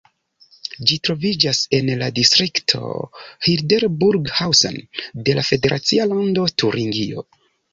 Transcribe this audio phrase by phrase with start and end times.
[0.91, 2.81] Ĝi troviĝas en la distrikto
[3.49, 4.81] Hildburghausen
[5.29, 7.27] de la federacia lando Turingio.